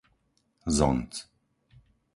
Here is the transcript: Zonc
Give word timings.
Zonc 0.77 1.13